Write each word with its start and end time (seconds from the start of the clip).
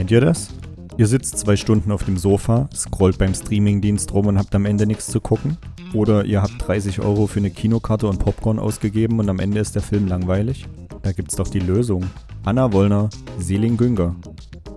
Kennt 0.00 0.12
ihr 0.12 0.22
das? 0.22 0.48
Ihr 0.96 1.06
sitzt 1.06 1.36
zwei 1.36 1.56
Stunden 1.56 1.92
auf 1.92 2.04
dem 2.04 2.16
Sofa, 2.16 2.70
scrollt 2.74 3.18
beim 3.18 3.34
Streamingdienst 3.34 4.14
rum 4.14 4.28
und 4.28 4.38
habt 4.38 4.54
am 4.54 4.64
Ende 4.64 4.86
nichts 4.86 5.08
zu 5.08 5.20
gucken? 5.20 5.58
Oder 5.92 6.24
ihr 6.24 6.40
habt 6.40 6.54
30 6.66 7.00
Euro 7.00 7.26
für 7.26 7.40
eine 7.40 7.50
Kinokarte 7.50 8.06
und 8.06 8.18
Popcorn 8.18 8.58
ausgegeben 8.58 9.18
und 9.18 9.28
am 9.28 9.40
Ende 9.40 9.60
ist 9.60 9.74
der 9.74 9.82
Film 9.82 10.08
langweilig? 10.08 10.66
Da 11.02 11.12
gibt's 11.12 11.36
doch 11.36 11.48
die 11.48 11.60
Lösung. 11.60 12.06
Anna 12.44 12.72
Wollner, 12.72 13.10
Selin 13.38 13.76
Günger. 13.76 14.16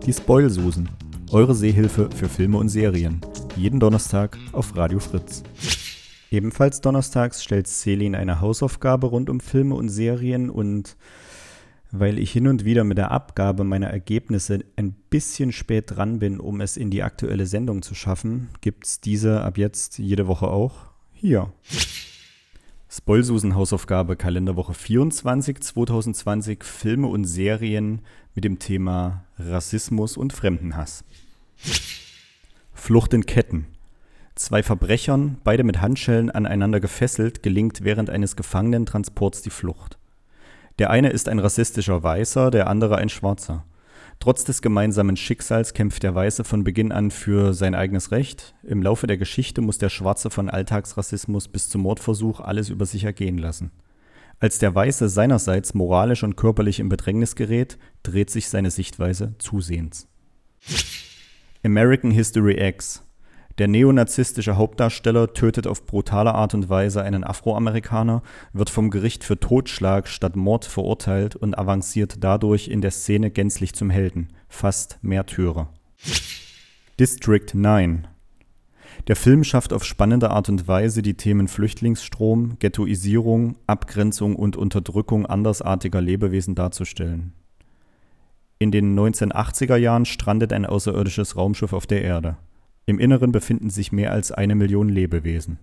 Die 0.05 0.12
Spoilsusen. 0.12 0.89
Eure 1.32 1.55
Sehhilfe 1.55 2.10
für 2.14 2.28
Filme 2.28 2.58
und 2.58 2.68
Serien. 2.68 3.21
Jeden 3.55 3.80
Donnerstag 3.80 4.38
auf 4.52 4.76
Radio 4.76 5.00
Fritz. 5.00 5.42
Ebenfalls 6.32 6.82
donnerstags 6.82 7.42
stellt 7.42 7.70
Selin 7.70 8.14
eine 8.14 8.42
Hausaufgabe 8.42 9.08
rund 9.08 9.30
um 9.30 9.40
Filme 9.40 9.76
und 9.76 9.88
Serien 9.88 10.50
und 10.50 10.97
weil 11.96 12.18
ich 12.18 12.32
hin 12.32 12.47
und 12.47 12.65
wieder 12.65 12.83
mit 12.83 12.97
der 12.97 13.11
Abgabe 13.11 13.64
meiner 13.64 13.88
Ergebnisse 13.88 14.65
ein 14.78 14.93
bisschen 15.11 15.52
spät 15.52 15.92
dran 15.92 16.18
bin, 16.18 16.39
um 16.39 16.60
es 16.60 16.75
in 16.75 16.89
die 16.89 17.04
aktuelle 17.04 17.46
Sendung 17.46 17.83
zu 17.83 17.93
schaffen, 17.93 18.50
gibt's 18.61 19.00
diese 19.00 19.42
ab 19.42 19.60
jetzt 19.60 20.00
jede 20.00 20.25
Woche 20.25 20.47
auch 20.47 20.88
hier. 21.11 21.54
Spoilsusen 22.89 23.54
Hausaufgabe 23.54 24.16
Kalenderwoche 24.16 24.74
24 24.74 25.60
2020 25.61 26.64
Filme 26.64 27.07
und 27.07 27.25
Serien 27.25 28.02
mit 28.33 28.44
dem 28.44 28.57
Thema 28.57 29.25
Rassismus 29.38 30.18
und 30.18 30.33
Fremdenhass. 30.33 31.04
Flucht 32.73 33.14
in 33.14 33.28
Ketten. 33.28 33.67
Zwei 34.33 34.64
Verbrechern, 34.64 35.38
beide 35.44 35.64
mit 35.64 35.80
Handschellen 35.80 36.31
aneinander 36.31 36.80
gefesselt, 36.80 37.44
gelingt 37.44 37.83
während 37.83 38.09
eines 38.09 38.36
Gefangenentransports 38.36 39.44
die 39.44 39.52
Flucht. 39.52 40.00
Der 40.83 40.89
eine 40.89 41.11
ist 41.11 41.30
ein 41.30 41.39
rassistischer 41.39 42.03
Weißer, 42.03 42.52
der 42.52 42.67
andere 42.67 42.97
ein 42.97 43.08
Schwarzer. 43.08 43.63
Trotz 44.19 44.44
des 44.44 44.61
gemeinsamen 44.61 45.16
Schicksals 45.16 45.73
kämpft 45.73 46.03
der 46.03 46.13
Weiße 46.13 46.44
von 46.44 46.66
Beginn 46.66 46.91
an 46.91 47.09
für 47.09 47.53
sein 47.53 47.73
eigenes 47.73 48.11
Recht. 48.11 48.53
Im 48.63 48.83
Laufe 48.83 49.08
der 49.08 49.16
Geschichte 49.16 49.61
muss 49.61 49.77
der 49.77 49.88
Schwarze 49.88 50.30
von 50.30 50.49
Alltagsrassismus 50.49 51.47
bis 51.47 51.69
zum 51.69 51.83
Mordversuch 51.83 52.41
alles 52.41 52.67
über 52.67 52.85
sich 52.85 53.05
ergehen 53.05 53.38
lassen. 53.38 53.71
Als 54.41 54.59
der 54.59 54.75
Weiße 54.75 55.08
seinerseits 55.08 55.73
moralisch 55.73 56.23
und 56.23 56.35
körperlich 56.35 56.81
in 56.81 56.89
Bedrängnis 56.89 57.38
gerät, 57.38 57.77
dreht 58.03 58.30
sich 58.30 58.49
seine 58.49 58.69
Sichtweise 58.69 59.36
zusehends. 59.38 60.09
American 61.63 62.11
History 62.11 62.61
X 62.61 63.08
der 63.59 63.67
neonazistische 63.67 64.57
Hauptdarsteller 64.57 65.33
tötet 65.33 65.67
auf 65.67 65.85
brutale 65.85 66.33
Art 66.33 66.55
und 66.55 66.69
Weise 66.69 67.03
einen 67.03 67.23
Afroamerikaner, 67.23 68.23
wird 68.51 68.69
vom 68.71 68.89
Gericht 68.89 69.23
für 69.23 69.39
Totschlag 69.39 70.07
statt 70.07 70.35
Mord 70.35 70.65
verurteilt 70.65 71.35
und 71.35 71.57
avanciert 71.57 72.23
dadurch 72.23 72.67
in 72.67 72.81
der 72.81 72.91
Szene 72.91 73.29
gänzlich 73.29 73.73
zum 73.73 73.91
Helden, 73.91 74.29
fast 74.49 74.97
Märtyrer. 75.03 75.69
District 76.99 77.53
9 77.53 78.07
Der 79.07 79.15
Film 79.15 79.43
schafft 79.43 79.71
auf 79.71 79.83
spannende 79.83 80.31
Art 80.31 80.49
und 80.49 80.67
Weise 80.67 81.03
die 81.03 81.15
Themen 81.15 81.47
Flüchtlingsstrom, 81.47 82.57
Ghettoisierung, 82.57 83.57
Abgrenzung 83.67 84.35
und 84.35 84.55
Unterdrückung 84.57 85.27
andersartiger 85.27 86.01
Lebewesen 86.01 86.55
darzustellen. 86.55 87.33
In 88.57 88.71
den 88.71 88.97
1980er 88.97 89.75
Jahren 89.75 90.05
strandet 90.05 90.53
ein 90.53 90.65
außerirdisches 90.65 91.35
Raumschiff 91.35 91.73
auf 91.73 91.85
der 91.85 92.01
Erde. 92.01 92.37
Im 92.86 93.00
Inneren 93.00 93.31
befinden 93.31 93.70
sich 93.70 93.92
mehr 93.92 94.12
als 94.12 94.31
eine 94.31 94.56
Million 94.56 94.89
Lebewesen. 94.89 95.59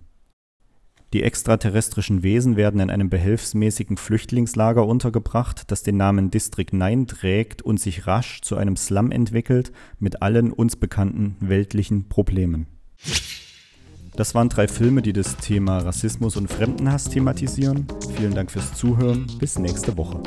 Die 1.13 1.23
extraterrestrischen 1.23 2.23
Wesen 2.23 2.55
werden 2.55 2.79
in 2.79 2.89
einem 2.89 3.09
behelfsmäßigen 3.09 3.97
Flüchtlingslager 3.97 4.87
untergebracht, 4.87 5.69
das 5.69 5.83
den 5.83 5.97
Namen 5.97 6.31
District 6.31 6.71
9 6.71 7.05
trägt 7.05 7.61
und 7.61 7.81
sich 7.81 8.07
rasch 8.07 8.41
zu 8.41 8.55
einem 8.55 8.77
Slum 8.77 9.11
entwickelt 9.11 9.73
mit 9.99 10.21
allen 10.21 10.53
uns 10.53 10.77
bekannten 10.77 11.35
weltlichen 11.41 12.07
Problemen. 12.07 12.67
Das 14.15 14.35
waren 14.35 14.49
drei 14.49 14.67
Filme, 14.67 15.01
die 15.01 15.13
das 15.13 15.37
Thema 15.37 15.79
Rassismus 15.79 16.37
und 16.37 16.49
Fremdenhass 16.49 17.05
thematisieren. 17.05 17.87
Vielen 18.15 18.33
Dank 18.33 18.49
fürs 18.51 18.73
Zuhören. 18.73 19.27
Bis 19.39 19.59
nächste 19.59 19.97
Woche. 19.97 20.21